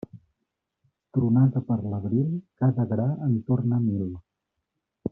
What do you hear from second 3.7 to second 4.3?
mil.